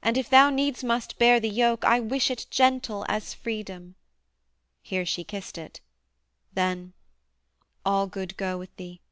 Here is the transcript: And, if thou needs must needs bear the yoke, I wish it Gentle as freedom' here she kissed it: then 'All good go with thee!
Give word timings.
And, 0.00 0.16
if 0.16 0.30
thou 0.30 0.48
needs 0.48 0.82
must 0.82 1.10
needs 1.10 1.18
bear 1.18 1.38
the 1.38 1.50
yoke, 1.50 1.84
I 1.84 2.00
wish 2.00 2.30
it 2.30 2.46
Gentle 2.48 3.04
as 3.06 3.34
freedom' 3.34 3.96
here 4.80 5.04
she 5.04 5.24
kissed 5.24 5.58
it: 5.58 5.82
then 6.54 6.94
'All 7.84 8.06
good 8.06 8.38
go 8.38 8.56
with 8.56 8.74
thee! 8.76 9.02